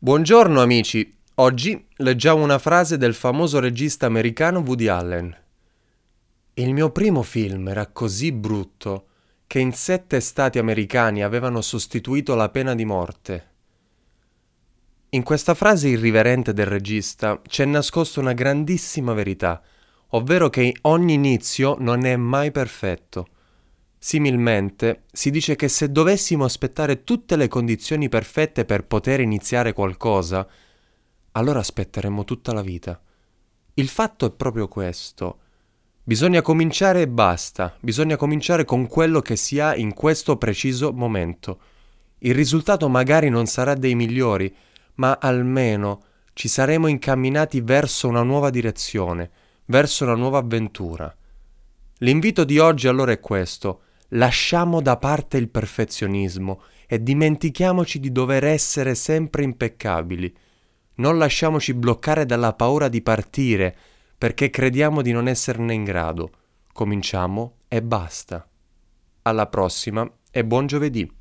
Buongiorno 0.00 0.62
amici, 0.62 1.12
oggi 1.34 1.88
leggiamo 1.96 2.40
una 2.40 2.60
frase 2.60 2.96
del 2.96 3.14
famoso 3.14 3.58
regista 3.58 4.06
americano 4.06 4.60
Woody 4.60 4.86
Allen. 4.86 5.36
Il 6.54 6.72
mio 6.72 6.92
primo 6.92 7.24
film 7.24 7.66
era 7.66 7.88
così 7.88 8.30
brutto 8.30 9.06
che 9.48 9.58
in 9.58 9.72
sette 9.72 10.20
stati 10.20 10.60
americani 10.60 11.24
avevano 11.24 11.60
sostituito 11.62 12.36
la 12.36 12.48
pena 12.48 12.76
di 12.76 12.84
morte. 12.84 13.48
In 15.08 15.24
questa 15.24 15.54
frase 15.54 15.88
irriverente 15.88 16.52
del 16.52 16.66
regista 16.66 17.42
c'è 17.44 17.64
nascosta 17.64 18.20
una 18.20 18.34
grandissima 18.34 19.14
verità, 19.14 19.60
ovvero 20.10 20.48
che 20.48 20.76
ogni 20.82 21.14
inizio 21.14 21.74
non 21.76 22.04
è 22.04 22.14
mai 22.14 22.52
perfetto. 22.52 23.26
Similmente, 24.00 25.02
si 25.10 25.30
dice 25.30 25.56
che 25.56 25.66
se 25.66 25.90
dovessimo 25.90 26.44
aspettare 26.44 27.02
tutte 27.02 27.34
le 27.34 27.48
condizioni 27.48 28.08
perfette 28.08 28.64
per 28.64 28.84
poter 28.84 29.20
iniziare 29.20 29.72
qualcosa, 29.72 30.46
allora 31.32 31.58
aspetteremmo 31.58 32.24
tutta 32.24 32.52
la 32.52 32.62
vita. 32.62 33.00
Il 33.74 33.88
fatto 33.88 34.26
è 34.26 34.30
proprio 34.30 34.68
questo. 34.68 35.40
Bisogna 36.04 36.42
cominciare 36.42 37.02
e 37.02 37.08
basta, 37.08 37.76
bisogna 37.80 38.16
cominciare 38.16 38.64
con 38.64 38.86
quello 38.86 39.20
che 39.20 39.36
si 39.36 39.58
ha 39.58 39.74
in 39.74 39.92
questo 39.94 40.36
preciso 40.36 40.92
momento. 40.92 41.60
Il 42.18 42.34
risultato 42.34 42.88
magari 42.88 43.28
non 43.28 43.46
sarà 43.46 43.74
dei 43.74 43.94
migliori, 43.94 44.54
ma 44.94 45.18
almeno 45.20 46.02
ci 46.32 46.48
saremo 46.48 46.86
incamminati 46.86 47.60
verso 47.60 48.08
una 48.08 48.22
nuova 48.22 48.50
direzione, 48.50 49.30
verso 49.66 50.04
una 50.04 50.14
nuova 50.14 50.38
avventura. 50.38 51.14
L'invito 51.98 52.44
di 52.44 52.58
oggi 52.58 52.86
allora 52.86 53.10
è 53.10 53.20
questo 53.20 53.82
lasciamo 54.10 54.80
da 54.80 54.96
parte 54.96 55.36
il 55.36 55.48
perfezionismo 55.48 56.62
e 56.86 57.02
dimentichiamoci 57.02 58.00
di 58.00 58.10
dover 58.10 58.44
essere 58.44 58.94
sempre 58.94 59.42
impeccabili. 59.42 60.34
Non 60.96 61.18
lasciamoci 61.18 61.74
bloccare 61.74 62.24
dalla 62.24 62.54
paura 62.54 62.88
di 62.88 63.02
partire 63.02 63.76
perché 64.16 64.50
crediamo 64.50 65.02
di 65.02 65.12
non 65.12 65.28
esserne 65.28 65.74
in 65.74 65.84
grado. 65.84 66.30
Cominciamo 66.72 67.58
e 67.68 67.82
basta. 67.82 68.48
Alla 69.22 69.46
prossima 69.46 70.10
e 70.30 70.44
buon 70.44 70.66
giovedì. 70.66 71.17